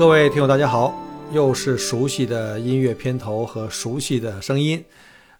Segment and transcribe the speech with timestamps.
[0.00, 0.98] 各位听友，大家好，
[1.30, 4.82] 又是熟悉的音乐片头和熟悉的声音，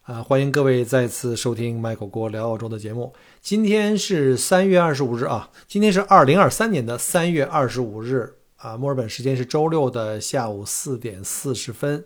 [0.03, 3.11] 啊，欢迎各位再次收听麦口锅聊澳洲的节目。
[3.41, 12.05] 今天是三月二十五日啊，今天是二零二三年的三月二十五日啊，墨尔本时间是周六的下午四点四十分。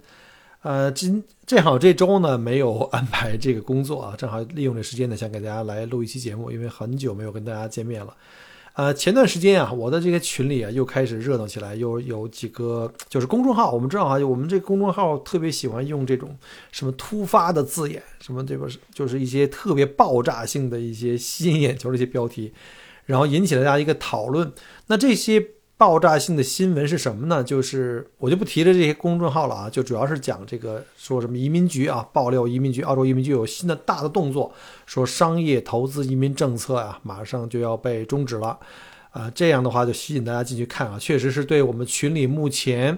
[0.63, 8.15] 呃，今正好这周呢没有安排这个工作啊，正好利用这时间呢，想给大家来录一期节目，因为很久没有跟大家见面了。
[8.75, 16.37] 呃，前段时间啊，我的这个群里啊又开始热闹起来，又有几个就是公众号，我们知道啊，我们这公众号特别喜欢用这种
[16.73, 22.53] 什么突发的字眼，什么这个就是一些特别爆炸性的一些吸引眼球的一些标题，
[23.07, 24.53] 然后引起了大家一个讨论。
[24.87, 25.51] 那这些。
[25.85, 27.45] 爆炸性的新闻是什么呢？
[27.45, 34.51] 就是我就不提了这些公众号了啊，就主要是讲这个说什么移民局啊爆料移民局，澳洲移民局有新的大的动作，
[34.87, 38.59] 说商业投资移民政策啊马上就要被终止了，
[39.11, 42.97] 啊这样的话就吸引大家进去看啊，确实是对我们群里目前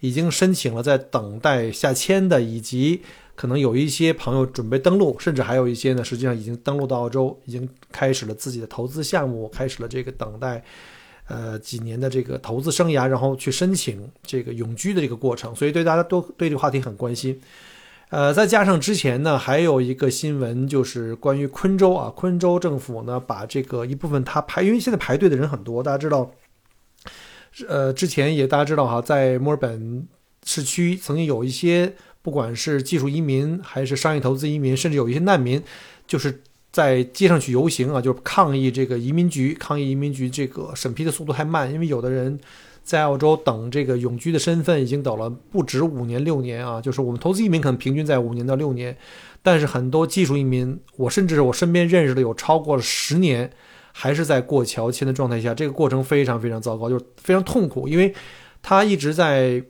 [0.00, 3.00] 已经申请了在等待下签的，以及
[3.34, 10.62] 可能有一些朋友准备登陆，甚至还有一些呢实际上已经登陆到澳洲，已经开始了自己的投资项目，开始了这个等待。
[11.28, 17.40] 呃，几年的这个投资生涯，然后去申请这个永居的这个过程，所以对大家都对这个话题很关心。
[18.10, 26.30] 呃，再加上之前呢，还有一个新闻就是关于昆州啊，昆州政府呢把这个一部分他排，因为现在排队的人很多，大家知道，
[27.66, 30.06] 呃，之前也大家知道哈，在墨尔本
[30.44, 35.60] 市区曾经有一些不管是技术移民还是商业投资移民，甚至有一些难民，
[36.06, 36.42] 就是。
[36.76, 41.72] 在街上去游行啊，就是抗议这个移民局，抗议移民局这个审批的速度太慢。
[41.72, 42.38] 因为有的人
[42.82, 48.94] 在澳洲等这个永居的身份已经等了不止五年六年啊，就是我们投资移民可能平均在五年到六年，
[49.42, 53.50] 但是很多技术移民，我甚至我身边认识的有超过了十年，
[53.92, 58.14] 还是在过桥签的状态下，这个过程非常非常糟糕，就是非常痛苦，因为
[58.60, 59.64] 他一直在。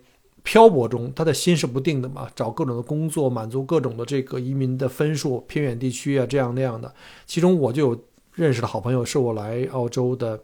[0.46, 6.94] 漂泊中，他的心是不定的嘛，找各种的工作，满足各种的这个移民的分数，偏远地区啊，这样那样的。
[7.26, 10.40] 其中我就有认识的好朋友，是我来澳洲的，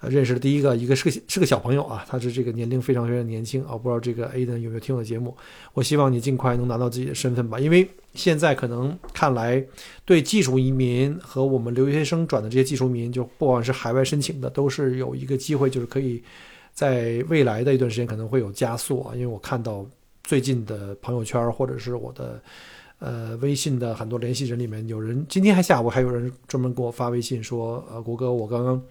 [0.00, 5.36] 呃，认识的第一个，一个是个是个小朋友啊，他是这个年龄非常非常年轻啊，不知道这个 A 的有没有听我的节目？
[5.72, 9.64] 我希望你尽快能拿到自己的身份吧，因为现在可能看来，
[10.04, 16.20] 对技术移民和我们留学生转的这些技术移民，就不管是海外申请的，都是有一个机会，就是可以。
[16.72, 19.86] 在未来的一段时间可能会有加速啊，因为我看到
[20.24, 22.42] 最近的朋友圈或者是我的
[22.98, 28.82] 呃微信的很多联系人里面，有人今天还下午还有人专门给我发微信说，呃，国哥，我刚刚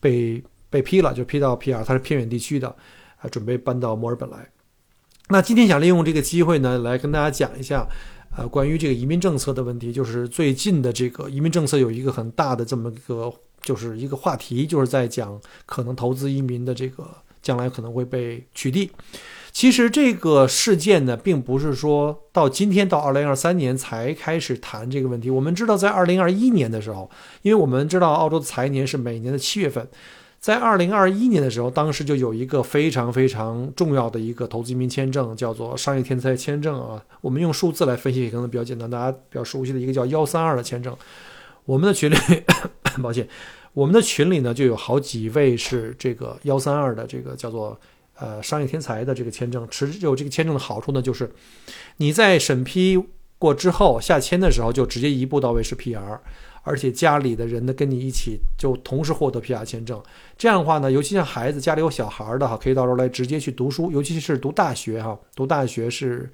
[0.00, 2.68] 被被批了，就批到 PR，他是偏远地区的，
[3.18, 4.50] 啊，准备搬到墨尔本来。
[5.28, 7.86] 那今天想利用这个机会呢，来跟大家讲一下，
[8.36, 13.32] 呃，关于这个移民政策的问题，就是最近的这个移民政策有一个很大的这么个。
[13.62, 17.08] 就是一个话题，就是在讲可能投资移民的这个
[17.40, 18.90] 将来可能会被取缔。
[19.52, 25.28] 其实这个事件呢，并不是说到今天到二零二三年才开始谈这个问题。
[25.28, 27.10] 我们知道，在二零二一年的时候，
[27.42, 29.86] 因为我们知道澳洲的财年是每年的七月份，
[30.40, 37.04] 在二零二一年的时候，当时就有一个非常非常重要的一个投资移民签证，叫做商业天才签证啊。
[37.20, 40.96] 我们用数字来分析可能比较简单，大家比较熟悉的一个叫幺三二的签证。
[41.66, 42.16] 我们的群里，
[42.92, 43.26] 很抱歉，
[43.72, 47.78] 我们的群里呢就有好几位是这个幺三二的这个叫做
[48.14, 51.30] 呃商业天才的这个签证，持有这个签证的好处呢就是
[51.96, 53.02] 你在审批
[53.38, 56.18] 过之后下签的时候就直接一步到位是 PR，
[56.62, 60.00] 而且家里的人呢跟你一起就同时获得 PR 签证，
[60.36, 66.30] 这样的话呢，尤其像孩子家里有小孩的哈，可以到时候来直接去读书，尤其是读大学哈，读大学是。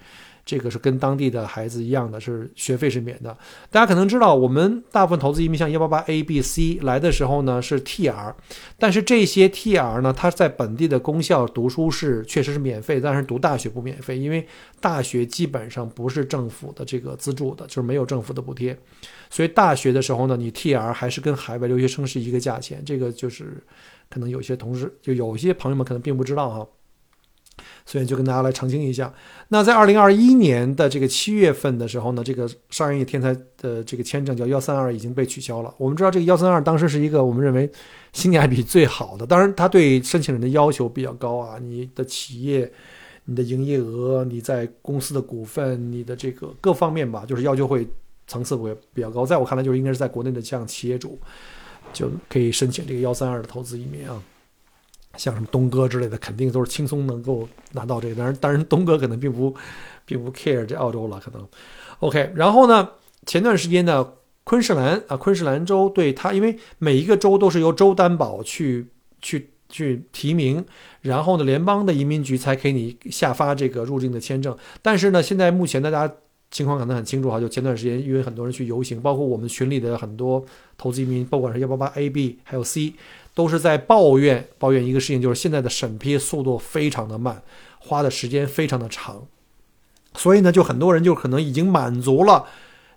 [0.49, 3.37] 这个是跟当地的孩子一样的，是学费是免的。
[3.71, 8.33] 大家可能知道，我们大部分投资移民像幺八八 A、B、C 来的时候呢是 TR，
[8.79, 14.49] 但是这些 TR 呢，它在本地的公校读书是确实是免费，但是读大学不免费，因为
[14.81, 18.75] 大学基本上不是政府的这个资助的，就是没有政府的补贴。
[19.29, 22.83] 所以大学的时候呢，你 TR 还是跟海外留学生是一个价钱。
[22.87, 23.63] 这个就是
[24.09, 26.67] 可能有些同事就有些朋友们可能并不知道哈。
[27.85, 29.13] 所以就跟大家来澄清一下。
[29.49, 35.75] 那在二零二一年的这个七月份的时候呢，这个商业天才的这个签证叫幺三二已经被取消了。
[35.79, 37.71] 我们知道这个幺三二当时是一个我们认为
[38.13, 42.71] 性价比最好的，当然它对申请人的要求比较高啊，你的企业、
[43.25, 47.87] 你的营业额、你在公司的股份、你的这个各方面吧，就是要求会
[48.27, 49.25] 层次会比较高。
[49.25, 51.19] 在我看来，就是应该是在国内的像企业主
[51.93, 54.23] 就可以申请这个幺三二的投资移民啊。
[55.19, 58.15] 像什么东哥之类的，肯定都是轻松能够拿到这个。
[58.15, 59.55] 当然，当然，东哥可能并不
[60.07, 61.47] 并不 care 这澳洲了，可能。
[61.99, 62.89] OK，然后呢，
[63.27, 68.87] 前段时间呢，昆士兰啊，昆士兰州对他，因为每一个州都是由州担保去
[69.21, 70.65] 去去提名，
[71.03, 74.57] 然后呢，联邦的移民局才给你下发这个入境的签证。
[74.81, 76.09] 但是呢，现在目前大家
[76.51, 80.43] 情况可能很清楚哈，就前段时间因为很多人去游行，包括我们群里的很多
[80.77, 82.95] 投资移民，不管是幺八八 A、B 还有 C。
[83.39, 87.41] 都是在抱怨抱怨一个事情，就是现在的审批速度非常的慢，
[87.79, 89.29] 花的时间非常的长，
[90.15, 92.45] 所以呢，就很多人就可能已经满足了，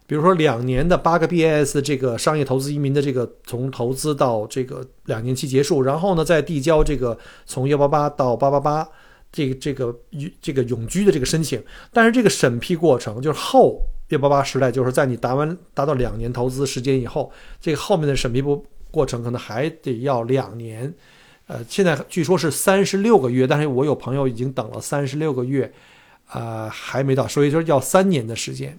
[0.07, 7.15] 比如说两年的八个 BAS 这个商业投资移民的这个从投资到这个两年期结束，然后呢再递交这个
[7.45, 8.89] 从幺八八到八八八
[9.31, 9.95] 这个这个
[10.41, 13.79] 这个永居的这个申请，但是这个审批过程就是后
[14.09, 18.65] 幺八八时代，就是在你达完达到两年投资时间以后，这个后面的审批不。
[18.91, 20.93] 过程可能还得要两年，
[21.47, 25.73] 呃，现在据说是三十六个月，但是我有朋友已经等了三十六个月，
[26.31, 28.77] 呃，还没到，所以说要三年的时间。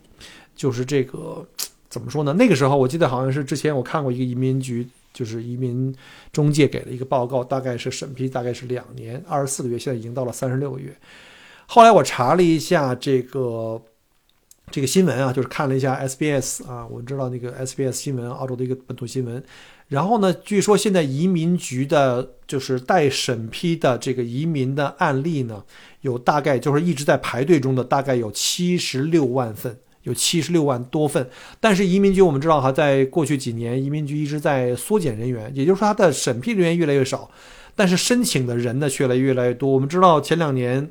[0.54, 1.44] 就是这个
[1.88, 2.34] 怎么说呢？
[2.34, 5.92] 那个时候我记得好像是之前我看过一个移民局，就是移民
[6.30, 10.94] 中介给了一个报告，大概是审批大概是两年二十四个月，现在已经到了三十六个月。
[11.66, 13.80] 后来我查了一下这个
[14.70, 19.42] 这个新闻啊，就是看了一下 SBS 啊，我知道那个 SBS 新闻，澳洲的一个本土新闻。
[19.92, 20.32] 然后呢？
[20.32, 25.62] 据说现在移民局的，就是待审批的这个移民的案例呢，
[26.00, 31.28] 有大概就是一直在排队中的，大概有七十六万份，有七十六万多份。
[31.60, 37.30] 但是移民局我们知道哈，在过去几年，移民局一直在缩减人员，也就是说它的审批人员越来越少，
[37.76, 39.70] 但是申请的人呢却来越来越多。
[39.70, 40.88] 我们知道前两年，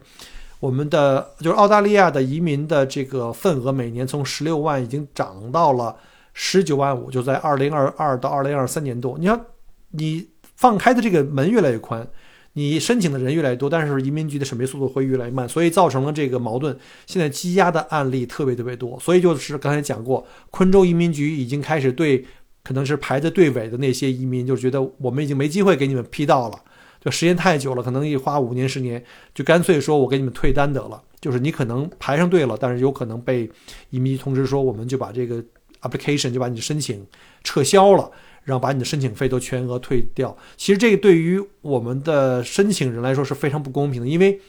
[0.59, 5.95] 我们的就是澳大利亚的移民的这个份额每年从十六万已经涨到了。
[6.33, 9.17] 十九万五，就在二零二二到二零二三年度。
[9.19, 9.45] 你看，
[9.91, 12.07] 你放开的这个门越来越宽，
[12.53, 16.77] 你申请的人越来越多，但是移民局的审批速度会越来越慢，所以造成了这个矛盾。
[17.05, 22.25] 现在积压的案例特别特别多，所以就是刚才讲过，昆州移民局已经开始对
[22.63, 26.61] 可能是排在队尾的那些移民，就觉得我们已经没机会给你们批到了，
[27.03, 31.01] 就时间太久了，可能一花五年十年，就干脆说我给你们退单得了。
[31.19, 33.47] 就是你可能排上队了，但是有可能被
[33.91, 35.43] 移民局通知说，我们就把这个。
[35.81, 37.05] Application 就把你的申请
[37.43, 38.11] 撤销了，
[38.43, 40.35] 然后把你的申请费都全额退掉。
[40.57, 44.39] 其实这个对于我们的申请人来说是非常不公平的，因为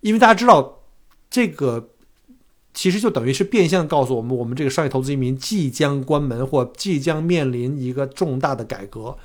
[0.00, 0.82] 因为大家知道
[1.30, 1.90] 这个
[2.74, 9.16] 其实就等于是变相告诉我们，我们这个商业投资移民即将关门或即将面临一个重大的改革。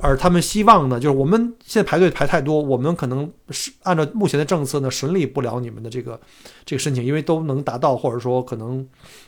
[0.00, 6.18] 而他们希望呢，就是我们现在排队排太多，我们可能是按照目前的政策呢，审理不了你们的这个
[6.64, 8.84] 这个申请，因为都能达到，或者说可能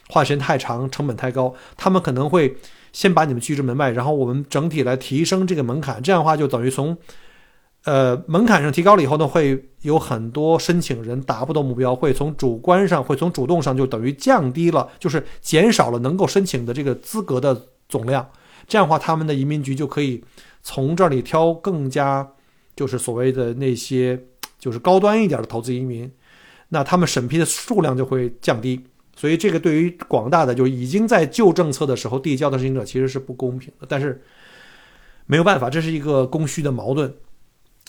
[0.09, 2.57] 花时间太长，成本太高，他们可能会
[2.93, 6.97] 先把你们拒之门外，然后我们整体来提升这个门槛，这样的话就等于从
[7.89, 17.59] 呃门槛上提高了以后呢，会有很多申请人达不到目标，会从主观上，会从主动上就等于降低了，就是减少了能够申请的这个资格的
[17.89, 18.29] 总量。
[18.67, 20.23] 这样的话，他们的移民局就可以
[20.63, 22.29] 从这里挑更加，
[22.77, 24.23] 就是所谓的那些
[24.59, 26.13] 就是高端一点的投资移民，
[26.69, 28.85] 那他们审批的数量就会降低。
[29.17, 33.87] 所以这个对于广大的就已经在旧政策的时候递交的申请者其实是不公平的。
[33.89, 34.23] 但是
[35.25, 37.11] 没有办法，这是一个供需的矛盾。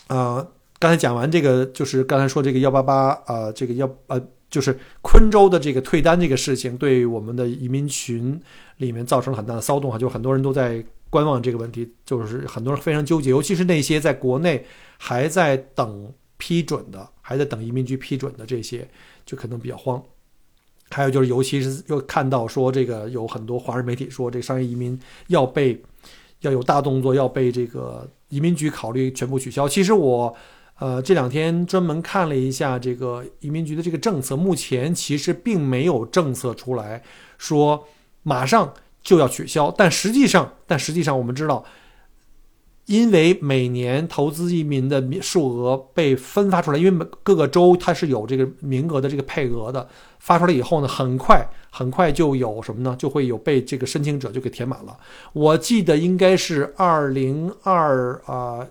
[0.10, 0.46] 啊，
[0.78, 4.22] 刚才讲完这个，就是刚才说这个幺八八啊，这个幺呃。
[4.50, 8.42] 就是昆州的这个退单这个事情，对我们的移民群
[8.78, 9.96] 里面造成了很大的骚动啊！
[9.96, 14.66] 就很多人都在观望这个问题，就是很多人非常纠结，尤其是那些在国内
[14.98, 18.90] 还在等批准的，还在等移民局批准的这些，
[19.24, 20.02] 就可能比较慌。
[20.90, 25.80] 还有就是，尤其是又看到说这个有很多华人媒体说，这个商业移民要被
[26.42, 29.68] 要有大动作，要被这个移民局考虑全部取消。
[29.68, 30.36] 其实我。
[30.82, 37.04] 呃，这两天专门看了一下这个移民局的这个政策，目前其实并没有政策出来
[37.38, 37.84] 说
[38.24, 41.66] 马上就要取消，但实际上，但实际上我们知道，
[42.90, 52.96] 因为每年投资移民的数额被分发出来，因为每各个州它是有这个名额的这个配额的，发出来以后呢，很快很快就有什么呢？
[52.98, 54.98] 就会有被这个申请者就给填满了。
[55.34, 58.66] 我记得应该是二零二啊。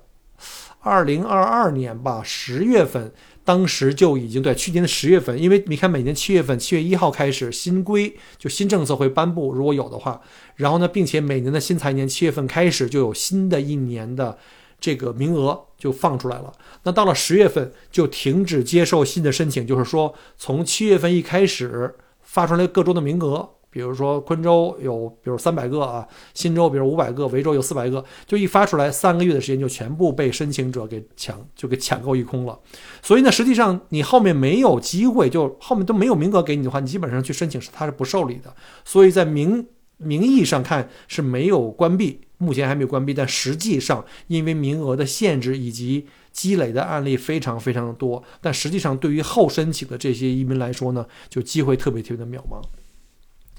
[0.81, 3.13] 二零二二年吧，十月份
[3.49, 10.21] 当时就已经对去年的十月份，因为你看每年七月份，七月一号开始新规就新政策会颁布，如果有的话，
[10.57, 14.37] 然后呢，并且每年的新财年七月份开始就有新的一年的
[14.79, 16.53] 这个名额就放出来了。
[16.83, 23.49] 那到了十月份就停止接受新的申请，就是说从七月份一开始发出来各州的名额。
[23.71, 32.59] 比如说昆州有，比如三百个啊，新州比如五百个，维州有四百个，就一发出来，三个月的时间就全部被申请者给抢，就给抢购一空了。
[33.03, 38.55] 所以呢，实际上你后面没有机会，就后面都没有名额给你的话，你基本上去申请是它是不受理的。
[38.85, 39.67] 所以在名
[39.99, 52.63] 名义上看是没有关闭，目前还没有关闭，但实际上因为名额的限制以及积累的案例非常非常的多，但实际上对于后申请的这些移民来说呢，就机会特别特别的渺茫。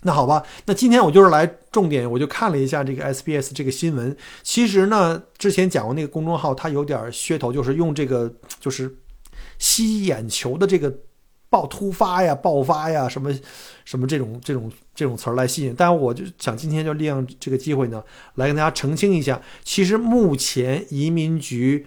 [0.03, 4.15] 那好吧，那今天我就是来重点，我就看了一下这个 SBS 这个新闻。
[4.43, 8.95] 其实呢，之前讲过那个公众号，它有点噱头，就是用这个就是
[9.57, 10.93] 吸眼球的这个
[11.49, 13.29] 爆突发呀、爆发呀什么
[13.83, 15.75] 什么这种这种这种词儿来吸引。
[15.77, 18.01] 但我就想今天就利用这个机会呢，
[18.35, 21.85] 来跟大家澄清一下，其实目前移民局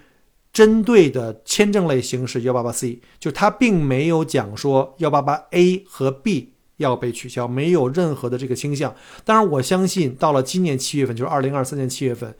[0.51, 6.52] 针对的签证类型是幺八八 C，就它并没有讲说幺八八 A 和 B。
[6.77, 8.93] 要被取消，没有任何的这个倾向。
[9.23, 12.33] 当然，我相信到了今年七月份，就是二零二三年七月份，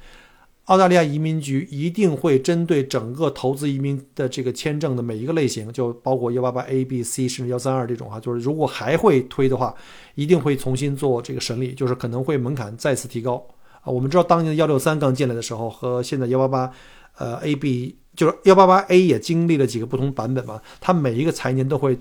[0.66, 9.76] 澳大利亚移民局一定会针对整个投资移民的这个签证的每一个类型，就包括幺八八 A、B、C 甚至幺三二这种啊，就是如果还会推的话，
[10.16, 13.46] 一定会重新做这个审理，就是可能会门槛再次提高
[13.82, 13.92] 啊。
[13.92, 16.72] 我们知道当年的幺六三刚进来的时候，和现在幺八八，
[17.18, 21.98] 呃 A、B 就是幺八八 A 也经历了几个不同版本嘛，它每一个财年都会。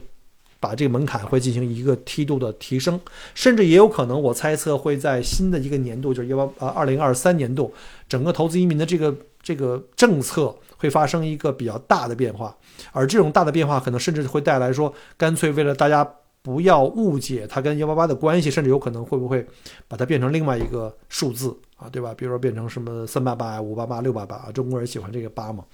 [0.63, 2.99] 把这个门槛会进行一个梯度的提升，
[3.35, 7.75] 甚至也有可能，我猜测会在新的一个年度，就是幺八呃二零二三年度，
[8.09, 12.57] 整个投资移民的这个这个政策会发生一个比较大的变化，
[12.93, 16.09] 而这种大的变化可能甚至会带来说，干脆为了大家
[16.43, 19.45] 不要误解它跟幺八八的关系，甚至有可能会不会
[19.89, 22.15] 把它变成另外一个数字啊，对吧？
[22.17, 25.65] 比如说变成什么三八八、五八八、六八八啊，中国人喜欢这个八嘛，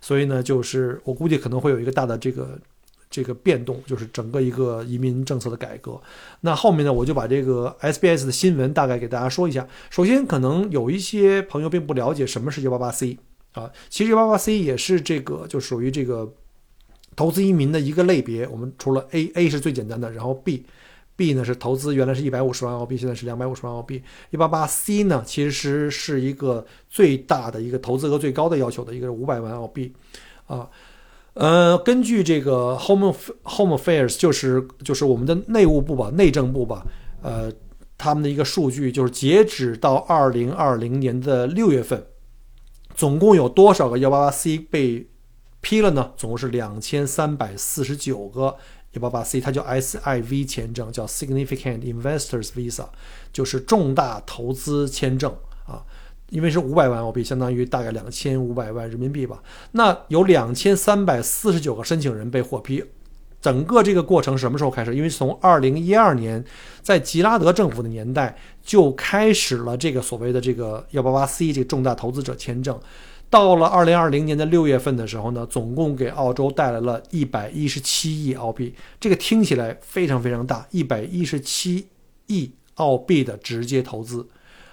[0.00, 2.58] 所以呢，就是我估计可能会有一个大的这个。
[3.12, 6.00] 这个变动就是整个一个移民政策的改革。
[6.40, 9.68] 那后面呢，我就把这个 SBS 的新闻大概给大家说一下。
[9.90, 13.18] 首先，可能有一些朋友并不了解什么是 188C
[13.52, 16.32] 啊，其实 188C 也是这个就属于这个
[17.14, 18.48] 投资移民的一个类别。
[18.48, 24.02] 我们除了 A，A 是最简单的，然后 B，B 呢是投资原来是一百五十万澳币，现在是两百五十万澳币。
[24.30, 29.92] 188C 呢其实是一个最大的一个投资额最高的要求的一个五百万澳币
[30.46, 30.66] 啊。
[31.34, 36.84] 呃，根据这个 Home Home Affairs，就是就是我们的内务部吧，内政部吧，
[37.22, 37.50] 呃，
[37.96, 42.04] 他们的一个数据，就是截止到二零二零年的六月份，
[42.94, 45.08] 总共有多少个幺八八 C 被
[45.62, 46.12] 批了呢？
[46.16, 48.56] 总共是两千三百四十九个
[48.92, 52.88] 幺八八 C，它叫 SIV 签证，叫 Significant Investors Visa，
[53.32, 55.34] 就是重大投资签证
[55.66, 55.80] 啊。
[56.32, 59.42] 因为是五百万澳币，相当于大概两千五百万人民币吧。
[59.72, 62.82] 那有两千三百四十九个申请人被获批，
[63.38, 64.96] 整个这个过程什么时候开始？
[64.96, 66.42] 因为从二零一二年，
[66.80, 72.80] 在吉拉德政府的年代就开始了这个所谓的这个幺八八 C 这个重大投资者签证。
[73.28, 78.74] 到了二零二零年的六月份的时候呢，总共给澳洲带来了一百一十七亿澳币。
[78.98, 81.88] 这个听起来非常非常大，一百一十七
[82.28, 84.26] 亿澳币的直接投资。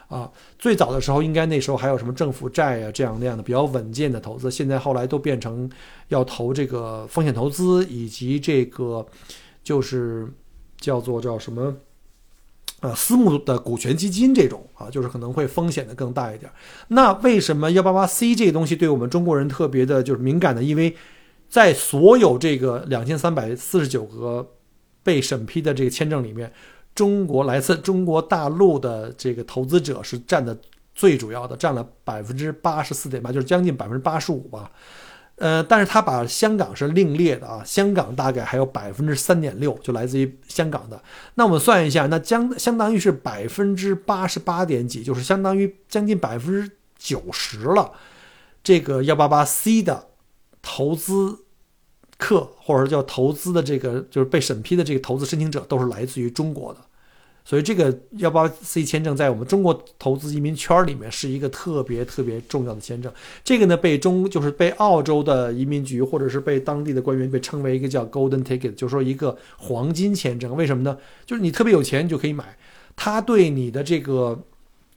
[0.10, 5.70] 啊，最早的时候应该那时候还有什么政府债啊这样那样的比较稳健的投资，现在后来都变成
[6.08, 9.06] 要投这个风险投资以及这个
[9.64, 10.28] 就是
[10.80, 11.76] 叫做叫什么
[12.80, 16.52] 呃私募的股权基金这种啊，就是可能会风险的更大一点。
[16.88, 20.64] 那为什么幺八八 C 这个东西对我们中国人特别的就是敏感呢？
[20.64, 20.96] 因为
[21.48, 24.56] 在所有这个两千三百四十九个
[25.04, 26.52] 被审批的这个签证里面。
[27.00, 30.60] 中国来自中国大陆的这个投资者是占的
[30.94, 34.70] 最主要的，占了百分之八十四点八，就是将近百分之八十五吧。
[35.38, 41.02] 呃，但是他把香港是另列的啊，香港大概还有百分之三点六，就来自于香港的。
[41.36, 47.94] 那我们算一下，那将相当于是百分之八十八点几，就是相当于将近百分之九十了。
[48.62, 50.08] 这个幺八八 C 的
[50.62, 51.46] 投资。
[52.22, 56.80] 客或者叫投资的这个就是被审批的这个投资申请者都是来自于中国的，
[57.50, 63.12] 所以这个幺八 C 签证在我们中国投资移民圈里面是一个特别特别重要的签证。
[63.44, 70.56] 这个呢被中就是被澳洲的移民局或者是被当地的官员被称为一个叫 Golden Ticket，就是说一个黄金签证。
[70.56, 70.96] 为什么呢？
[71.26, 72.56] 就是你特别有钱你就可以买，
[72.96, 74.44] 它对你的这个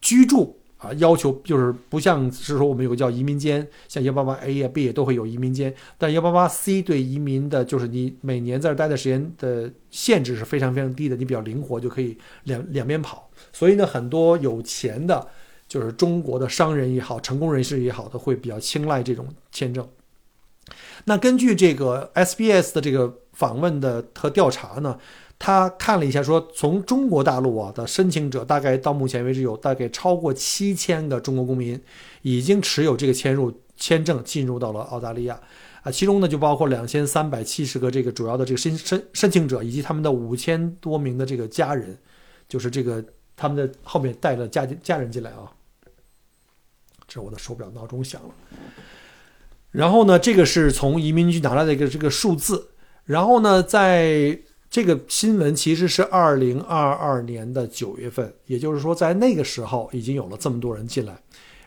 [0.03, 0.59] 居住。
[0.83, 13.31] 啊，要求就是不像是说我们有个叫移民监，像幺八八 A 呀 B 都会有移民监，但幺八八 C 对移民的，就是你每年在这待的时间的限制是非常非常低的，你比较灵活，就可以两两边跑。
[13.53, 15.25] 所以呢，很多有钱的，
[15.69, 19.89] 就是中国的商人也好，成功人士也好，都会比较青睐这种签证。
[21.05, 24.99] 那根据这个 SBS 的这个访问的和调查呢？
[25.45, 31.83] 他看了一下，说从中国大陆啊的申请者，大概到目前为止有大概超过七千个中国公民
[32.23, 35.37] 已经持有这个签入签证进入到了澳大利亚，
[35.83, 41.99] 啊，其中呢就包括两千三百七十个这个主要的这个申申申请者以及他们的五千多名的这个家人，
[42.49, 45.51] 就是这个他们的后面带着家家人进来啊。
[47.09, 48.35] 这是我的手表闹钟响了，
[49.73, 52.69] 然后呢，这个是从移民局拿来的一个这个数字，
[53.07, 54.39] 然后呢，在。
[54.73, 61.15] 这个新闻其实是二零二二年的九月份，也就是说，在那个时候已经有了这么多人进来。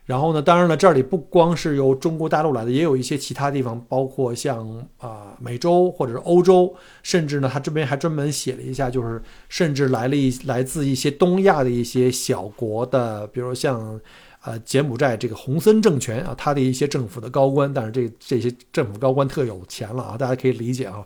[0.05, 14.01] 然后呢，当然了，这里不光是由中国大陆来的，也有一些其他地方，包括像啊美洲或者是欧洲，甚至呢，他这边还专门写了一下，就是甚至来了一来自一些东亚的一些小国的，比如像
[14.43, 21.05] 呃柬埔寨这个洪森政权啊，他的一些政府的高官，但是这这些政府高官特有钱了啊，大家可以理解啊。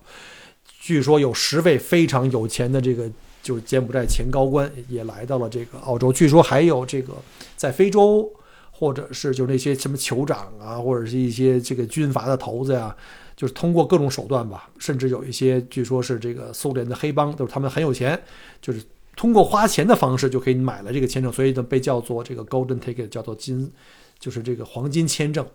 [0.90, 3.08] 据说有十位非常有钱的这个
[3.44, 6.12] 就是柬埔寨前高官也来到了这个澳洲。
[6.12, 7.14] 据说还有这个
[7.56, 8.28] 在非洲，
[8.72, 12.96] 或者是就那些什么酋长啊，或者是一些这个军阀的头子呀，
[13.36, 18.20] 就是通过各种手段吧，甚至有一些据说是这个苏联的黑帮，都是他们很有钱，
[18.60, 18.82] 就是
[19.16, 23.72] 通过花钱的方式就可以买了这个签证，所以呢被叫做这个 Golden Ticket，叫做金，
[24.18, 25.46] 就是这个黄金签证。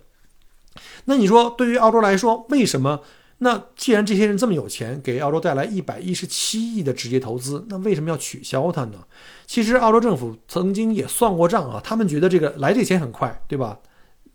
[1.07, 3.01] 那你说对于澳洲来说，为什么？
[3.39, 9.05] 那既然这些人这么有钱，给澳洲带来一百一十七亿的直接投资，那为什么要取消它呢？
[9.47, 13.79] 其实澳洲政府曾经也算过账啊，他们觉得这个来这钱很快，对吧？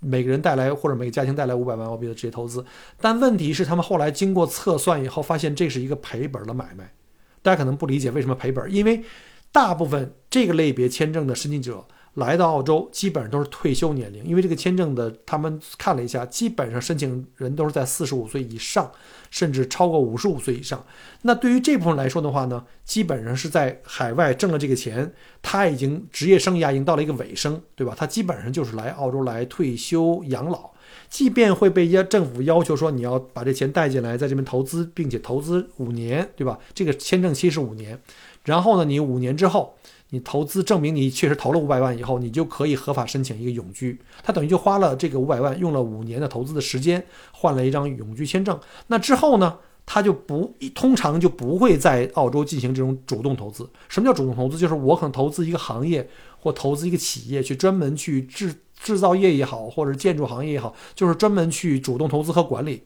[0.01, 2.63] 每个人带来或者每个家庭带来五百万澳币的直接投资，
[3.01, 6.93] 但问题是他们后来经过测算以后，发现这是一个赔本的买卖。
[7.41, 9.03] 大家可能不理解为什么赔本，因为
[9.51, 11.85] 大部分这个类别签证的申请者。
[12.15, 18.91] 来到澳洲基本上都是退休年龄，因为这个签证的他们看了一下，基本上申请人都是在四十五岁以上，
[19.29, 20.83] 甚至超过五十五岁以上。
[21.21, 27.95] 那对于这部分来说的话呢，基本上是在海外挣了这个钱，他已经职业生涯已经到了一个尾声，对吧？
[27.97, 30.71] 他基本上就是来澳洲来退休养老，
[31.09, 36.57] 即便会被要政府要求说你要把这钱带进来，在这边投资，并且投资五年，对吧？
[36.73, 38.01] 这个签证期是五年，
[38.43, 39.75] 然后呢，你五年之后。
[40.11, 43.99] 你投资证明你确实投了五百万以后，你就可以合法申请一个永居。
[44.23, 48.59] 他等于就花了这个五百万，用了五年的投资的时间，换了一张永居签证。
[48.87, 53.69] 那之后呢，他就不通常就不会在澳洲进行这种主动投资。
[53.87, 54.57] 什么叫主动投资？
[54.57, 62.81] 就是我可能投资一个行业或投资一个企业，去专门去制制造业也好，或者建筑行业也好，就是专门去主动投资和管理，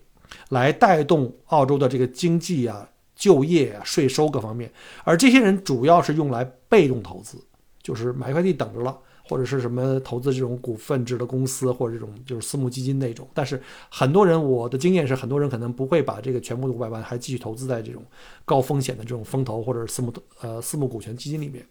[0.49, 2.89] 来带动澳洲的这个经济啊。
[3.15, 4.71] 就业啊，税收各方面，
[5.04, 7.38] 而这些人主要是用来被动投资，
[7.82, 8.97] 就是买一块地等着了，
[9.30, 13.28] 或者是什么投资这种股份制的公司，或者这种就是私募基金那种。
[13.34, 18.04] 但是很多人，我的经验是，很多人可能不会把这个全部的五百万还继续投资在这种
[18.45, 21.65] 高风险的这种风投或者私募呃私募股权基金里面。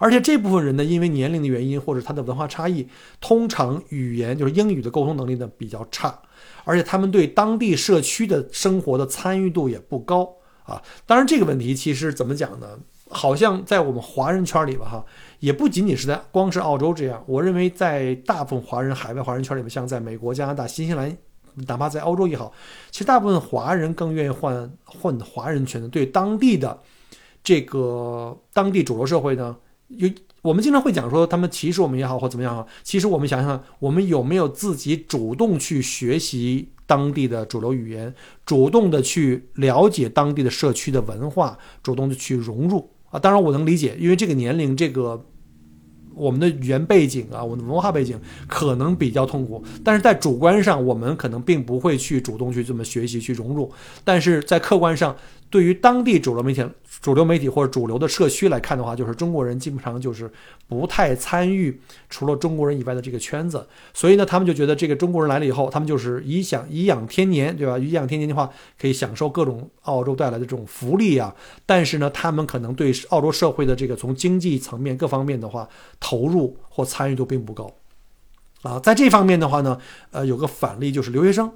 [0.00, 2.88] 而且这部分人呢，因为年龄的原因或者他的文化差异，
[3.20, 6.20] 通常语言就是英语的沟通能力呢比较差，
[6.64, 10.36] 而且他们对当地社区的生活的参与度也不高。
[10.64, 12.78] 啊，当然这个问题其实怎么讲呢？
[13.08, 15.04] 好像在我们华人圈里吧，哈，
[15.40, 17.20] 也不仅仅是在光是澳洲这样。
[17.26, 21.16] 我认为在大部分华人海外华人圈里面，像在美国、加拿大、新西兰，
[21.66, 22.52] 哪怕在欧洲也好，
[22.92, 26.80] 其实大部分华人更愿意换混华人圈的，对当地的
[27.42, 29.56] 这个当地主流社会呢，
[29.88, 30.08] 有
[30.42, 32.66] 我们经常会讲说他们歧视我们也好或怎么样啊。
[32.82, 36.68] 其实我们想想，我们有没有自己主动去学习？
[36.90, 38.12] 当地的主流语言，
[38.44, 43.16] 主动的去了解当地的社区的文化，主动的去融入啊！
[43.16, 45.24] 当然我能理解，因为这个年龄，这个
[46.16, 53.70] 我们的语言背景啊，我们的文化背景可能比较痛苦，但是在主观上，我们可能并不会去主动去这么学习去融入，
[54.02, 55.14] 但是在客观上。
[55.50, 56.64] 对于当地主流媒体、
[57.02, 60.30] 主流媒体或者主流的社区来看的话，就是中国人基本上就是
[60.68, 61.76] 不太参与
[62.08, 67.76] 除了中国人以外的这个圈子，所以呢，他们就觉得这个中国人来了以后，他们就是颐享颐养天年，对吧？
[67.76, 68.48] 颐养天年的话，
[68.80, 71.34] 可以享受各种澳洲带来的这种福利啊。
[71.66, 77.68] 但是呢，他们可能对澳洲社会的这个从经济层面各方面的话，投入或参与度并不高
[78.62, 78.78] 啊。
[78.78, 79.76] 在这方面的话呢，
[80.12, 81.50] 呃，有个反例就是留学生，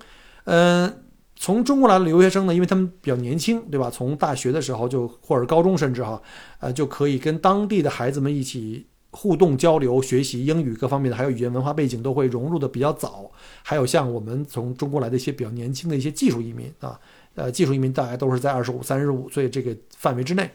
[0.47, 1.04] 嗯。
[1.45, 3.91] 从中国来的留学生呢，因为他们比较年轻，对吧？
[3.91, 6.19] 从大学的时候就或者高中甚至哈，
[6.59, 13.31] 呃，就可以跟当地的孩子们一起互动交流、学习英语各方面的，还有语言文化背景都会融入的比较早。
[13.63, 16.99] 还有像我们从中国来的一些比较年轻的一些技术移民啊，
[17.35, 20.51] 呃，技术移民大概都是在二十五、三十五岁这个范围之内。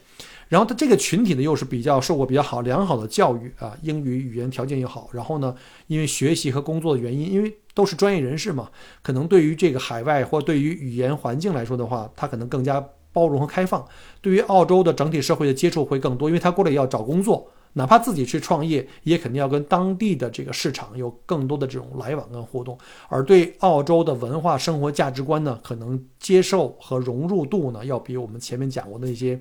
[0.50, 5.08] 然后他这个群体呢，又是比较受过比较好良好的教育啊，英语语言条件也好。
[5.14, 8.72] 然后呢，因为学习和工作的原因，因为都是专业人士嘛，
[9.04, 12.84] 可能对于这个海外或对于语言环境来说的话，他可能更加
[13.14, 13.88] 包容和开放。
[14.22, 22.76] 对于澳洲的整体社会的接触会更多，因为他过来要找工作，哪怕自己去创业，也肯定要跟当地的这个市场有更多的这种来往跟互动。
[23.08, 29.40] 而对澳洲的文化生活价值观呢，可能接受和融入度呢，要比我们前面讲过的那些。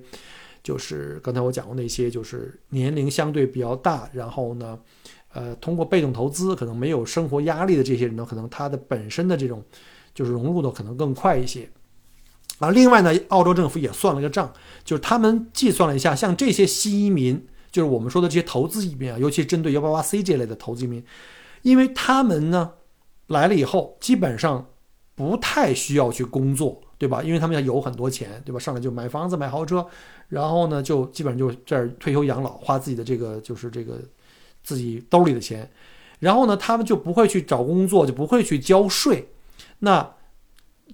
[0.69, 4.77] 就是刚才我讲过那些，就是年龄相对比较大，然后呢，
[5.33, 9.63] 呃，通过被动投资可能没有生活压力的这些人呢，可能他的本身的这种
[10.13, 11.67] 就是融入的可能更快一些。
[12.59, 14.53] 啊，另外呢，澳洲政府也算了个账，
[14.83, 21.03] 就是他们计算了一下，像这些新移民，就是我们说的这些投资移民啊，尤其针对幺八八 C 这类的投资移民，
[21.63, 22.73] 因为他们呢
[23.25, 24.67] 来了以后，基本上
[25.15, 26.83] 不太需要去工作。
[26.99, 27.23] 对吧？
[27.23, 28.59] 因为他们要有很多钱，对吧？
[28.59, 29.83] 上来就买房子、买豪车，
[30.27, 33.97] 然后呢，就基本上就这儿退休养老，花自己的这个就是这个
[34.61, 35.71] 自己兜里的钱，
[36.19, 39.29] 然后呢，他们就不会去找工作，就不会去交税。
[39.79, 40.15] 那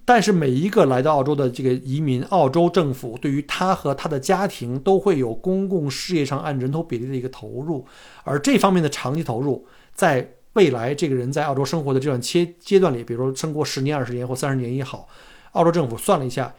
[0.04, 7.84] 但是每一个来到澳洲的这个移民，澳洲政府对于他和他的家庭都会有公共事业上按人头比例的一个投入，
[8.22, 15.08] 而这方面的长期投入，在未来这个人在澳洲生活的这段阶阶段里，比如说生活十年、二十年或三十年也好。
[15.56, 16.54] 澳洲政府算了一下，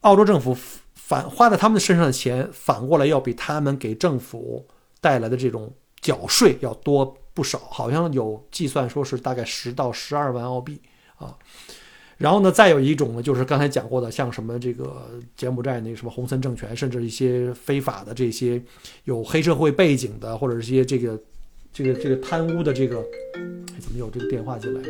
[0.00, 0.56] 澳洲政府
[0.94, 4.64] 反花在他们身上的钱，反过来要比他们给政府
[5.00, 10.80] 带来的这种缴税要多不少，好像有计算说是大概十到十二万澳币
[11.16, 11.36] 啊。
[12.16, 18.62] 然后呢，再有一种呢，就是刚才讲过的，像什么这个柬埔寨那个什么红森政权，甚至一些非法的这些
[19.04, 21.18] 有黑社会背景的，或者是些这个
[21.72, 23.02] 这个这个贪污的这个，
[23.80, 24.80] 怎么有这个电话进来？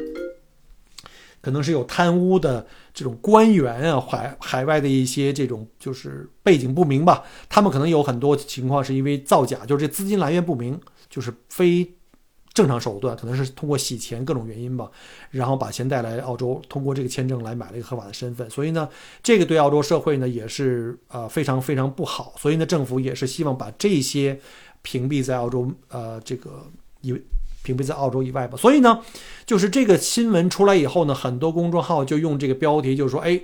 [1.40, 11.90] 可能是有贪污的这种官员啊，海海外的一些这种就是背景不明吧，他们可能有很多情况是因为造假，就是这资金来源不明，就是非
[12.52, 14.90] 正常手段，可能是通过洗钱各种原因吧，
[15.30, 18.88] 然后把钱带来澳洲，通过这个签证来买了一个合法的身份，所以呢，
[19.22, 24.38] 这个对澳洲社会呢也是呃非常非常不好，所以呢，政府也是希望把这些
[24.82, 26.66] 屏蔽在澳洲呃这个
[27.00, 27.14] 以。
[27.62, 29.00] 屏蔽在澳洲以外吧，所以呢，
[29.44, 33.40] 就是这个新闻出来以后呢，很多公众号就用这个标题，就是说，哎，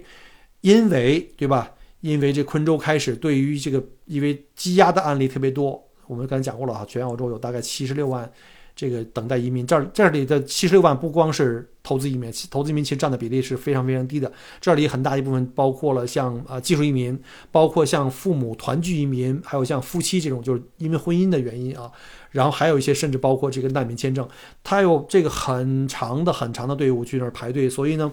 [0.61, 1.72] 因为对吧？
[2.00, 8.31] 因为这昆州开始对于这个因为积压的案例特别多，我们刚才讲过了啊，全澳洲有大概七十六万。
[8.76, 14.30] 这个等待移民，这儿这里的七十六万不光是投资移民，投资移民其实占的比例是非常非常低的。
[14.60, 17.18] 这里很大一部分包括了像呃技术移民，
[17.50, 21.90] 包括像父母团聚移民，还有像夫妻这种，就是因为婚姻的原因啊。
[22.30, 24.28] 然后还有一些甚至包括这个难民签证，
[24.62, 28.12] 他有这个很长的很长的队伍去那儿排队，所以呢。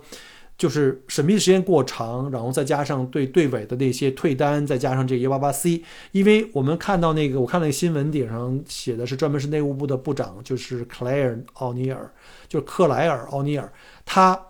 [0.64, 12.10] 就是审批时间过长，然后再加上对队尾的那些退单，再加上这个幺八八 C，因为我们看到那个，我看那个新闻顶上写的是专门是内务部的部长，就是克莱尔奥尼尔，
[12.48, 13.70] 就是克莱尔奥尼尔，
[14.06, 14.42] 他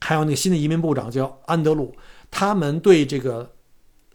[0.00, 1.94] 还有那个新的移民部长叫安德鲁，
[2.30, 3.50] 他们对这个。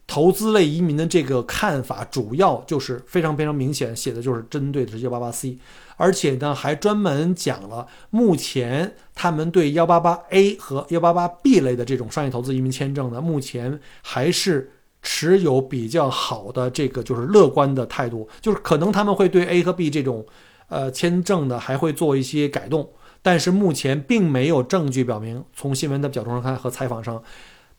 [0.05, 5.57] 投资类移民的这个看法，主要就是非常非常明显，写的就是针对的是幺八八 C，
[5.95, 14.69] 而且呢，还专门讲了目前他们对幺八八 A 和幺八八 B 类的这种商业投资移民签证呢，目前还是
[15.01, 20.25] 持有比较好的这个就是乐观的态度，就是可能他们会对 A 和 B 这种
[20.67, 22.89] 呃签证呢还会做一些改动，
[23.21, 27.23] 但是目前并没有证据表明，从新闻的角度上看和采访上。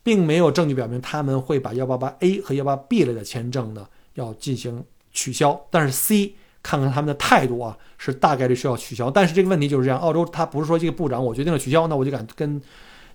[0.05, 9.09] 并没有证据表明他们会把幺八八 A 和幺八 B 类的签证呢要进行取消，但是 C 看看他们的态度啊，是大概率是要取消。
[9.09, 12.61] 但是这个问题就是这样，澳洲他不是说这个部长我决定了取消，那我就敢跟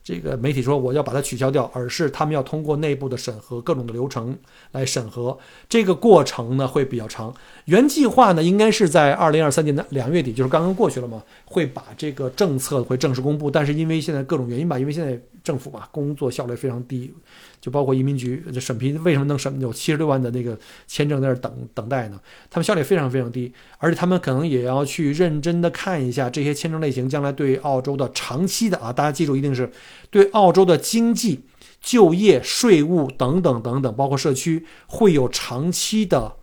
[0.02, 4.36] 这个媒体说我要把它取消掉，而是他们要通过内部的审核各种的流程
[4.72, 7.32] 来审核，这个过程呢会比较长。
[7.66, 15.20] 原计划呢应该是在二零二三年的两月底，就是刚刚过去了嘛，会把这个政策会正式公布，但是因为现在各种原因吧，因为现在。
[15.42, 17.12] 政府吧，工作效率非常低，
[17.60, 22.20] 就包括移民局这审批，为什么能审有七十六万的那个签证在那等等待呢？
[22.50, 29.70] 他们效率非常非常低，而且他们可能也要去认真的看一下这些签证类型将来对澳洲的长期的啊，大家记住，一定是
[30.10, 31.40] 对澳洲的经济、
[31.80, 36.36] 就业、税务等等等等，包括社区会有长期的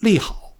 [0.00, 0.54] 利好，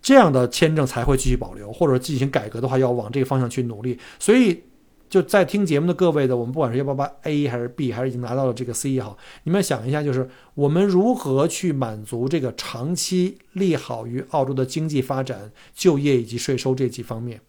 [0.00, 3.98] 这样的签证才会继续保留，或者进行改革的话，要往这个方向去努力。
[4.18, 4.62] 所以。
[5.08, 17.40] 就在听节目的各位的，我们不管是幺八八 A 还是 B，还是已经拿到了这个 C 也好，你们想一下，就是我们如何去满足这个长期利好于澳洲的经济发展、就业以及税收这几方面。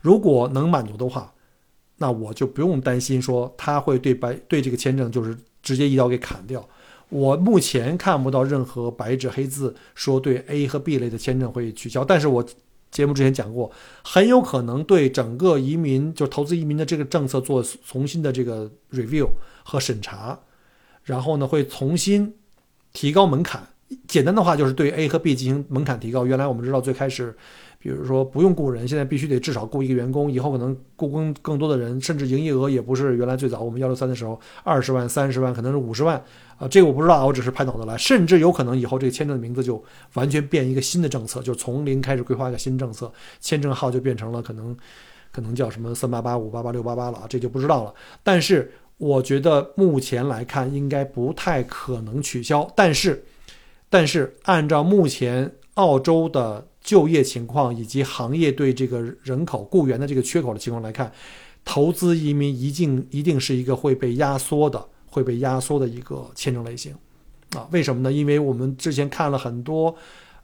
[0.00, 1.34] 如果能满足的话，
[1.98, 6.66] 那我就不用担心说他会对白对这个签证就是直接一刀给砍掉。
[7.10, 12.44] 我目前看不到任何白纸黑字说对 A 和 B 类的签证会取消，但是我。
[12.90, 13.70] 节目之前讲过，
[14.02, 19.28] 很有可能对整个移民，就投资移民的这个政策做重新的这个 review
[19.62, 20.38] 和审查，
[21.04, 22.34] 然后呢会重新
[22.92, 23.68] 提高门槛。
[24.06, 26.26] 简单的话就是对 A 和 B 进行门槛提高。
[26.26, 27.34] 原来我们知道最开始。
[27.80, 36.20] 比如说不用雇人，现在必须得至少雇一个员工，以后可能雇工更多的人，甚至营业额也不是原来最早我们幺六三的时候二十万、三十万，可能是五十万
[36.58, 39.80] 啊，这个我不知道，我只是拍脑袋来，甚至有可能以后这个签证的名字就
[40.14, 44.76] 完全变一个新的政策，就从零开始规划一个新政策，签证号就变成了可能
[45.30, 47.94] 可能叫什么三八八、五八八、六八八了啊，这就不知道了。
[48.24, 53.22] 但是我觉得目前来看应该不太可能取消，但是
[53.90, 56.66] 但是按照目前澳洲的。
[56.80, 61.12] 就业情况以及行业对这个人口雇员的这个缺口的情况来看，
[61.62, 66.94] 投资移民一定一定是一个会被压缩的、会被压缩的一个签证类型，
[67.54, 68.10] 啊，为什么呢？
[68.10, 69.94] 因为我们之前看了很多，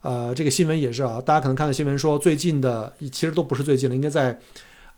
[0.01, 4.37] 呃，这个新闻也是啊，大家可能看到新闻说，最近的其实都不是最近了，应该在，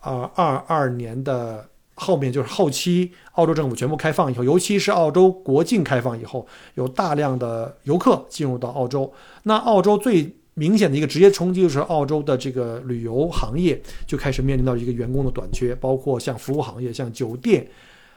[0.01, 1.65] 呃，二二年的
[1.97, 10.33] 后面，就是后期澳洲政府全部开放以后，尤其是澳洲国境开放以后，有大量的游客进入到澳洲，那澳洲最。
[10.59, 17.67] 明显的一个直接冲击就是澳洲的这个旅游行业就开始面临到一个员工的短缺，包括像服务行业、像酒店，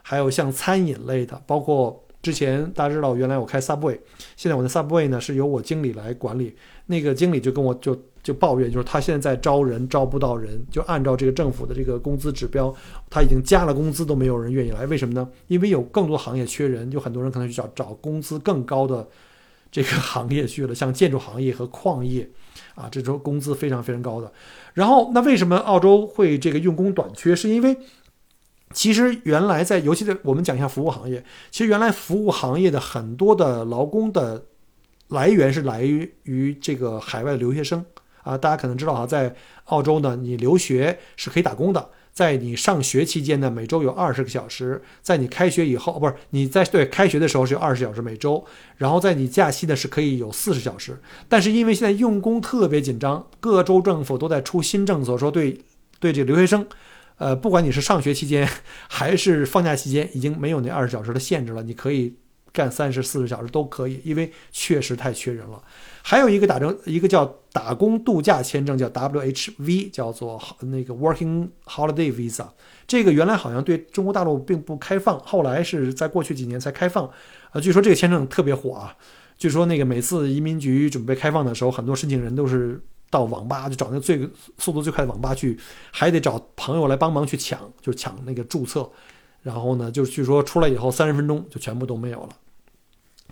[0.01, 3.99] 还有像餐饮类的，包括之前大家知道，原来我开 Subway，
[4.39, 12.75] 现在我的 Subway 呢是由我经理来管理，那个经理就跟我就就抱怨，就是他现在在招人招不到人，就按照这个政府的这个工资指标，
[13.09, 15.29] 他已经加了工资都没有人愿意来，为什么呢？
[15.49, 19.09] 因为有更多行业缺人，有很多人可能去找找工资更高的。
[19.73, 22.29] 这个行业去了，像建筑行业和矿业，
[22.75, 24.33] 啊，这种工资非常非常高的。
[24.75, 27.37] 然后，那为什么澳洲会这个用工短缺？
[27.37, 27.77] 是因为
[28.75, 34.45] 其实原来在，尤其在我们讲一下服务行业，其实原来服务行业的很多的劳工的
[35.07, 37.85] 来源是来于于这个海外的留学生
[38.23, 38.37] 啊。
[38.37, 41.91] 大家可能知道哈，在澳洲呢，你留学是可以打工的。
[42.13, 48.45] 在你上学期间呢，每周有二十个小时；在你开学以后，不是你在对开学的时候是有二十小时每周，
[48.77, 51.01] 然后在你假期呢是可以有四十小时。
[51.29, 55.61] 但是因为现在用工特别紧张，各州政府都在出新政策，说对
[56.01, 56.67] 对这个留学生，
[57.19, 58.47] 呃，不管你是上学期间
[58.91, 62.17] 还是放假期间，已经没有那二十小时的限制了，你可以。
[62.53, 65.63] 干三十四十小时都可以，因为确实太缺人了。
[66.03, 72.49] 还有一个打证，一个叫打工度假签证，叫 WHV，叫做那个 Working Holiday Visa。
[72.87, 77.09] 这个原来好像对中国大陆并不开放，后来是在过去几年才开放。
[77.53, 78.97] 呃，据说这个签证特别火啊。
[79.37, 85.59] 据说那个每次移民局准备开放的时候，很多申请人都是到网吧就找那最速度最快的网吧去，
[85.91, 88.91] 还得找朋友来帮忙去抢，就抢那个注册。
[89.43, 92.29] 然后呢，就据说出来以后三十分钟就全部都没有了。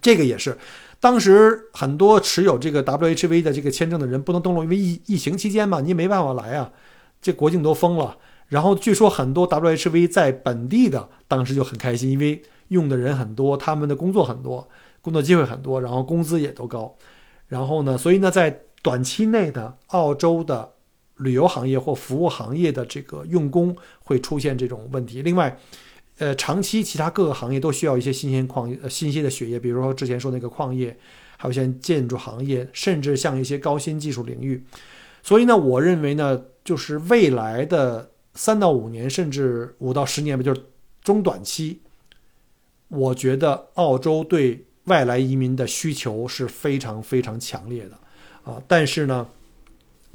[0.01, 0.57] 这个也是，
[1.01, 6.71] 当时很多持有这个 WHV 的这个签证的人不能登陆，因为疫疫情期间嘛，你也没办法来啊，
[7.21, 8.17] 这国境都封了。
[8.47, 14.67] 然后据说很多 WHV 在本地的当时就很开心，因为用的人很多，他们的工作很多，
[15.03, 16.97] 工作机会很多，然后工资也都高。
[17.49, 20.73] 然后呢，所以呢，在短期内的澳洲的
[21.17, 25.23] 旅游行业或服务行业的这个用工会出现这种问题。
[25.23, 25.59] 另外，
[26.19, 30.99] 呃，长期其他各个行业都需要一些新鲜矿、新鲜的血液，比如说之前说那个矿业，
[31.37, 34.65] 还有像建筑行业，甚至像一些高新技术领域。
[35.23, 40.61] 所以呢，我认为呢，就是未来的三到五年，甚至五到十年吧，就是
[41.05, 41.81] 中短期，
[42.89, 47.97] 我觉得澳洲对外来移民的需求是非常非常强烈的
[48.43, 48.61] 啊。
[48.67, 49.29] 但是呢，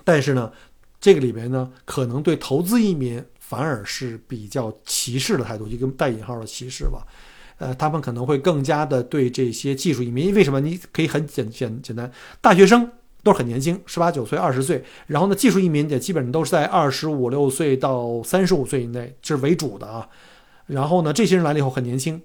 [0.04, 0.52] 但是呢，
[1.00, 3.24] 这个里边呢，可能对投资移民。
[3.54, 7.06] 反而是比较歧视的态度，一个带引号的歧视吧。
[7.60, 10.60] 呃，他们可能会更加的对这些技术移民，为什么？
[10.60, 12.12] 你可以很简简简单，
[12.42, 12.90] 大学生
[13.22, 20.10] 都是很年轻，十八九岁、二十岁，然后呢，技术移民也基本上都是在二十五六岁到三十五岁以内，这是为主的啊。
[20.66, 22.20] 然后呢，这些人来了以后很年轻，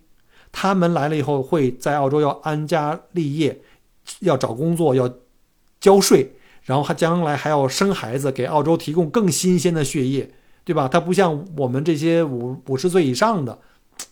[0.50, 3.60] 他们来了以后会在澳洲要安家立业，
[4.20, 5.12] 要找工作，要
[5.78, 10.32] 交税，然后还将来还要生孩子，给澳洲提供更新鲜的血液。
[10.68, 10.86] 对吧？
[10.86, 13.58] 他不像我们这些五五十岁以上的，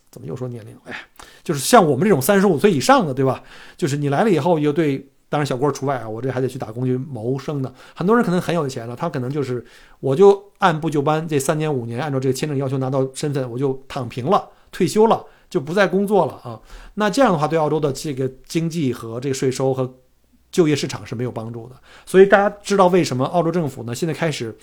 [0.09, 0.75] 怎么又说年龄？
[0.85, 1.01] 哎，
[1.43, 3.43] 就是像我们这种三十五岁以上的，对吧？
[3.77, 7.71] 就是你来了以后，又对当然小郭除外啊，我这还得去打工去谋生的。
[7.93, 9.63] 很多人可能很有钱了，他可能就是
[9.99, 16.59] 我就按部就班，这三年五年按照这个签证要求拿到身份，我就躺平了，退休了，就不再工作了啊。
[16.95, 19.93] 那这样的话，对澳洲的这个经济和这个税收和
[20.49, 21.75] 就业市场是没有帮助的。
[22.03, 24.57] 所以大家知道为什么澳洲政府呢现在开始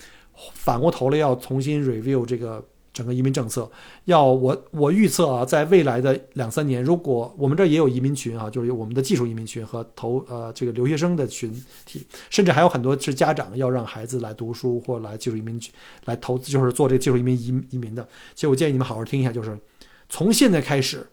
[0.53, 2.63] 反过头来要重新 review 这个。
[2.95, 3.69] 整个移民政策，
[4.05, 11.53] 要我我预测啊，在未来的两三年，如果我们这也有移民群啊，就是我们的技术移民群和投呃这个留学生的群
[11.85, 15.59] 体，甚至还有很多是家长要让孩子来读书或来技术移民
[16.05, 18.01] 来投资，就是做这个技术移民移移民的。
[18.33, 19.59] 其实我建议你们好好听一下，就是
[20.07, 21.05] 从现在开始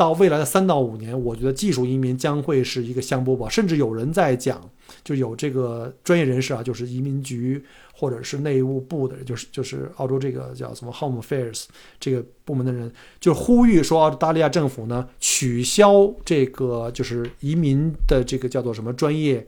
[0.00, 4.58] 到未来的三到五年，我觉得技术移民将会是一个香饽饽，甚至有人在讲，
[5.04, 7.62] 就有这个专业人士啊，就是移民局。
[7.92, 11.66] 或者是内务部的，就是就是澳洲这个叫什么 Home Affairs
[11.98, 19.46] 这个部门的人，就呼吁说澳大利亚政府呢取消这个就是移民的这个叫做什么专业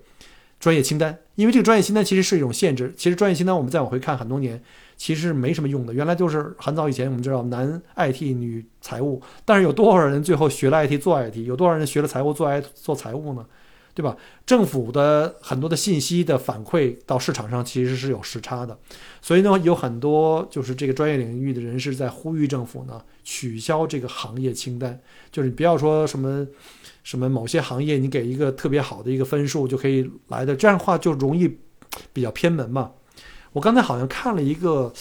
[0.61, 2.93] 专业清单，因为这个专业清单其实是一种限制。
[2.95, 4.62] 其实专业清单我们再往回看很多年，
[4.96, 5.92] 其实没什么用的。
[5.92, 13.46] 原来就是很早以前我们知道男 IT 女财务，但是有多少人最后学了 IT 做 IT，有多少人学了财务做 IT 做财务呢？
[13.94, 14.16] 对吧？
[14.46, 18.78] 政府的很多的信息的反馈到市场上其实是有时差的，
[19.20, 24.98] 所以呢，有很多就是这个专业领域的人士在呼吁政府呢取消这个行业清单，
[25.31, 26.46] 就是你不要说什么
[27.02, 31.59] 什么某些行业你给一个特别好的一个分数就可以来的，这样的话就容易
[32.14, 32.92] 比较偏门嘛。
[33.53, 34.93] 我刚才好像看了一个。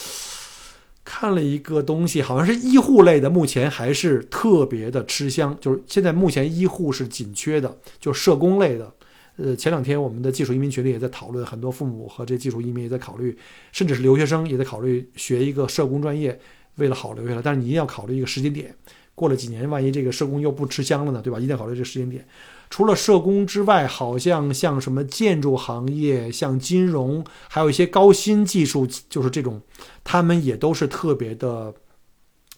[1.03, 5.57] 看了一个东西，好像是医护类的，目前还是特别的吃香。
[5.59, 8.89] 就是现在目前医护是紧缺的，就社工类的。
[9.37, 13.35] 呃，前两天我们的技术移民群里也在讨论，很多父母和这技术移民也在考虑，
[13.71, 16.39] 甚至是留学生也在考虑学一个社工专业，
[16.75, 17.41] 为了好留下来。
[17.41, 18.73] 但是你一定要考虑一个时间点，
[19.15, 21.39] 过了几年，万一这个社工又不吃香了呢，对吧？
[21.39, 22.25] 一定要考虑这个时间点。
[22.71, 29.61] 除了社工之外，好像像什么建筑行业、像金融，还有一些高新技术，就是这种，
[30.05, 31.73] 他们也都是特别的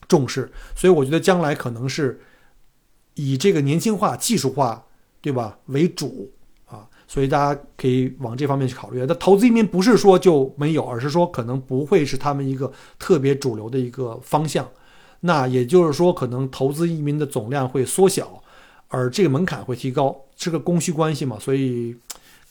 [0.07, 0.51] 重视。
[0.75, 2.21] 所以我觉得将来可能是
[3.15, 4.85] 以这个年轻化、技术化，
[5.19, 6.31] 对吧为主
[6.67, 6.87] 啊。
[7.07, 9.03] 所以大家可以往这方面去考虑。
[9.07, 14.69] 那投资移民不是说就没有，而是说可能不会是他们一个特别主流的一个方向。
[15.21, 18.42] 那也就是说，可能投资移民的总量会缩小。
[18.93, 21.39] 而这个门槛会提高，是个供需关系嘛？
[21.39, 21.95] 所以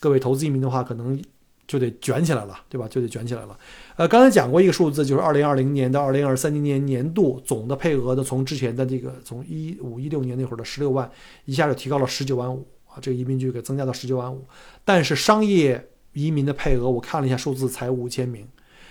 [0.00, 1.22] 各位投资移民的话，可能
[1.68, 2.88] 就得卷起来了，对吧？
[2.88, 3.56] 就得卷起来了。
[3.94, 11.08] 呃，刚才讲过一个数字，就是二零二零年到二零二三年年度总的配额的，从之前的这个从一五一六年那会儿的十六万，
[11.44, 14.44] 一下就提高了十九万五啊，这个移民局给增加到十九万五。
[14.84, 18.44] 但是商业移民的配额，我看了一下数字，才五千名。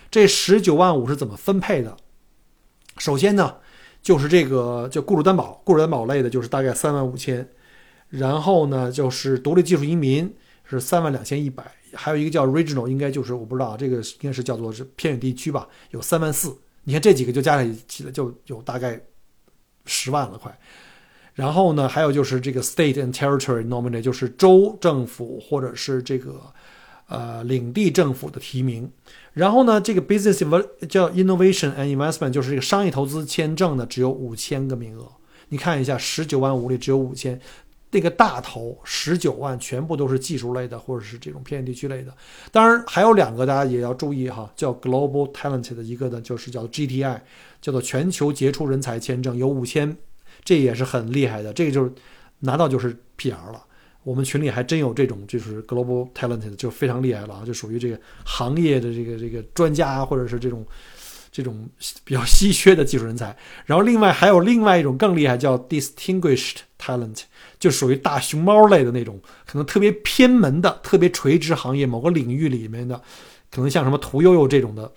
[0.09, 1.97] 这十九万五是怎么分配的？
[2.97, 3.57] 首先呢？
[4.01, 7.47] 就是这个叫雇主担保，雇主担保类的，就是大概三万五千，
[8.09, 10.33] 然后呢，就是独立技术移民
[10.63, 16.57] 是三万两千一百，还有一个叫 regional，应该就是我不知道这个应该是叫做是偏远地区吧，有三万四。
[16.83, 18.99] 你看这几个就加在一起了，就有大概
[19.85, 20.57] 十万了快。
[21.33, 26.41] 然后呢，还有就是这个 state and territory nominee，就是州政府或者是这个
[27.11, 28.89] 呃领地政府的提名。
[29.33, 30.39] 然后呢，这个 business
[30.87, 35.07] 叫 innovation and investment，就是这个商业投资签证呢，只有五千个名额。
[35.49, 37.39] 你看一下，十九万五里只有五千，
[37.91, 42.13] 那个大头十九万全部都是技术类的，或者是这种偏远地区类的。
[42.51, 47.19] 当然还有两个大家也要注意哈，叫 global talent 的一个呢，就是叫 GTI，
[47.61, 49.95] 叫做全球杰出人才签证，有五千，
[50.43, 51.51] 这也是很厉害的。
[51.53, 51.91] 这个就是
[52.39, 53.63] 拿到就是 PR 了。
[54.03, 60.65] 我们群里还真有这种，就是 global talented，就非常厉害了啊，就属于这个行业的这个这个专家，或者是这种
[61.31, 61.69] 这种
[62.03, 63.35] 比较稀缺的技术人才。
[63.65, 67.21] 然后另外还有另外一种更厉害，叫 distinguished talent，
[67.59, 73.01] 就属于大熊猫类的那种，可能特别偏门的、特别垂直行业某个领域里面的，
[73.51, 74.91] 可能像什么屠呦呦这种的。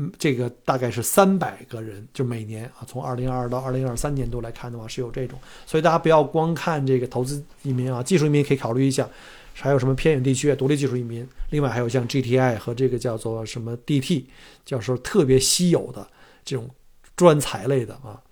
[0.00, 9.08] 嗯，这个大概是三百个人，就每年啊，从二零二二到二零二三年度来看的话，是有这种，所以大家不要光看这个投资移民啊，技术移民可以考虑一下，
[9.54, 14.22] 还有什么偏远地区啊独立技术移民，另外还有像 GTI 和这个叫做什么 DT，
[14.64, 16.06] 叫说特别稀有的
[16.44, 16.70] 这种
[17.16, 18.22] 专才类的啊。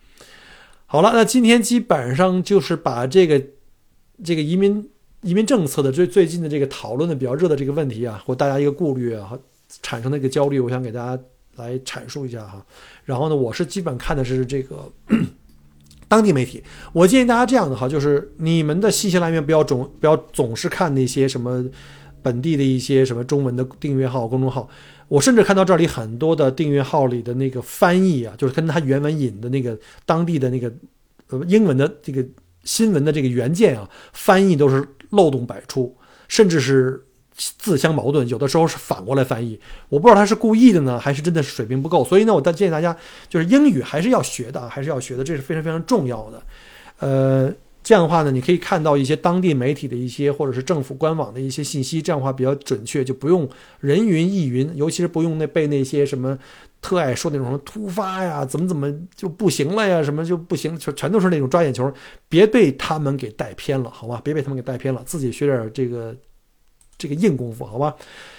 [0.86, 3.44] 好了，那今天基本上就是把这个
[4.22, 4.88] 这个移民
[5.22, 9.36] 移民政策的最最近的这个讨论的比较热的这个问题啊，或大家一个顾虑啊，
[9.82, 11.20] 产生的一个焦虑，我想给大家。
[11.56, 12.64] 来阐述一下哈，
[13.04, 14.90] 然后呢，我是基本看的是这个
[16.08, 16.62] 当地媒体。
[16.92, 21.64] 我建议大家这样的哈，就是你们的信息来源不要总不要总是看那些什么
[22.22, 24.68] 本地的一些什么中文的订阅号、公众号。
[25.08, 30.72] 我甚至看到这里很多的订阅号里的那个翻译啊，就是跟他原文引的那个当地的那个
[31.28, 32.24] 呃英文的这个
[32.64, 35.96] 新闻的这个原件啊，翻译都是漏洞百出。
[36.28, 37.00] 甚至是
[37.36, 39.58] 自相矛盾，有的时候是反过来翻译。
[39.88, 42.04] 我不知道他是故意的呢，还是真的是水平不够。
[42.04, 42.96] 所以呢，我建议大家
[43.28, 46.42] 就是英语还是要学的，还是要学的，这是非常非常重要的。
[46.98, 47.52] 呃。
[47.86, 56.36] 这样的话呢，你可以看到一些当地媒体的一些或者是政府官网的一些信息，这样的话比较准确，就不用人云亦云，尤其是不用那被那些什么
[56.82, 61.88] 特爱说那种什么突发呀，怎么怎么就不行了呀，什么就不行，全全都是那种抓眼球，
[62.28, 64.20] 别被他们给带偏了，好吧？
[64.24, 66.12] 别被他们给带偏了，自己学点这个
[66.98, 67.94] 这个硬功夫，好吧？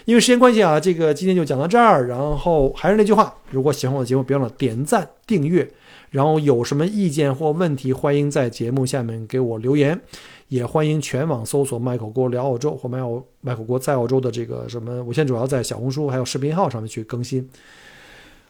[0.06, 5.70] 因为时间关系啊，这个今天就讲到这儿，然后还是那句话，如果喜欢我的节目，别忘了点赞订阅。
[6.10, 10.00] 然后有什么意见或问题，欢迎在节目下面给我留言，
[10.48, 17.48] 也欢迎全网搜索“麦口锅聊澳洲”或“麦澳麦口锅在澳洲”的这个什么，我现在主要在小红书还有视频号上面去更新。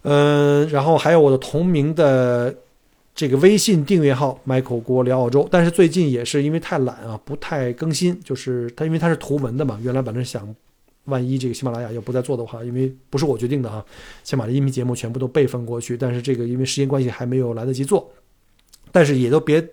[0.03, 2.53] 嗯，然后还有我的同名的
[3.17, 10.55] 这个微信订阅号“麦口锅聊澳洲”，但是最近也是因为太懒啊，不太更新，就是它因为它是图文的嘛，原来本来想。
[11.05, 13.83] 万一这个喜马拉雅要不再做的话，因为不是我决定的啊，
[14.23, 15.97] 先把这音频节目全部都备份过去。
[15.97, 18.11] 但是这个因为时间关系还没有来得及做，
[18.91, 19.65] 但是也都别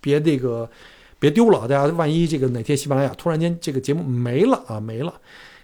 [0.00, 0.70] 别那个
[1.18, 5.12] 别丢了，大家万一这个哪天喜马拉雅突然间这个节目没了啊没了，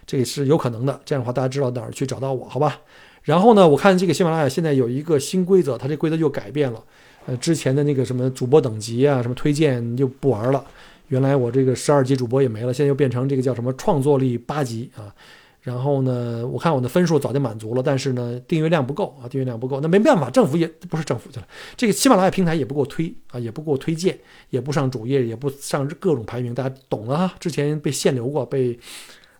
[0.05, 0.99] 这也是有可能的。
[1.05, 2.81] 这样的话大家知道哪儿去找到我，好吧？
[3.21, 6.83] 然后呢，我看这个喜马拉雅现在有一个新规则，它这规则又改变了，
[7.25, 10.65] 呃，之前的那个什么主播等级啊，什么推荐就不玩了。
[11.09, 15.13] 原来我这个十二级主播也没了，现在又变成这个叫什么创作力八级啊。
[15.61, 21.47] 然后呢，我看我的分数早就满足了，但是呢，订阅量不够啊，订阅量不够，那没办法，政府也不是政府去了，
[21.77, 24.17] 这个喜马拉雅平台也不给我推啊，也不给我推荐，
[24.49, 27.35] 也不上主页，也不上各种排名，大家懂了哈。
[27.39, 28.75] 之前被限流过，被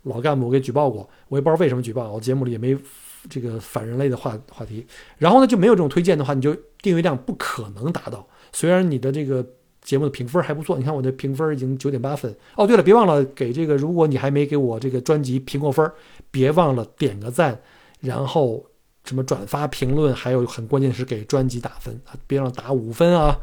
[0.03, 2.77] 老干部给举报过，我也不知道为什么举报，我节目里也没
[3.29, 4.85] 这个反人类的话话题。
[5.17, 9.45] 然后呢，就没有这种推荐的话，你就订阅量不可能达到，虽然你的这个。
[9.83, 12.31] 节目的评分还不错，你看我的评分已经九点八分。
[12.55, 15.91] 哦，对了，别忘了给这个，如果你还没给我这个专辑评过分，
[16.29, 17.59] 别忘了点个赞，
[17.99, 18.63] 然后
[19.05, 23.35] 什么转发、评论，还有很关键是给专辑打分啊，别忘了打五分啊。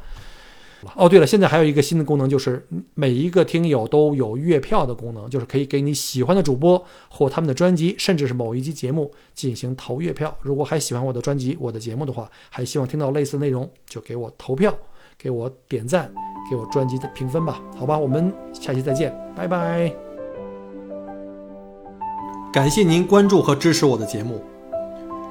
[0.95, 10.37] 哦，对了，现在还有一个新的功能，就是每一个听友都有月票的功能，就是可以给你喜欢的主播或他们的专辑，甚至是某一期节目进行投月票。
[10.41, 14.75] 如果还喜欢我的专辑、我的节目的话，还希望听到类似内容，就给我投票。
[15.21, 16.09] 给我点赞，
[16.49, 19.93] 给我专辑的评分吧，好吧，我们下期再见，拜拜。
[22.53, 24.41] 感谢您关注和支持我的节目，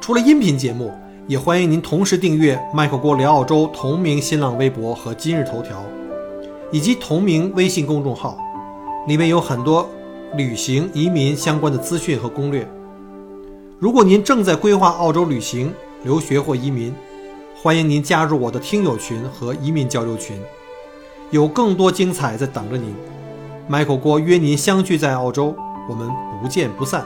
[0.02, 0.92] 除了音频节目，
[1.28, 5.84] 也欢迎您同时订阅“麦克锅聊澳洲”同名新浪微博和今日头条，
[6.72, 8.38] 以及同名微信公众号，
[9.08, 9.90] 里面有很多
[10.38, 12.66] 旅行、移民相关的资讯和攻略。
[13.78, 15.74] 如果您正在规划澳洲旅行、
[16.04, 16.96] 留学或移民，
[17.62, 20.40] 欢迎您加入我的听友群和移民交流群，
[21.32, 22.96] 有更多精彩在等着您。
[23.70, 25.54] Michael 郭约您相聚在澳洲，
[25.90, 26.10] 我们
[26.42, 27.06] 不见不散。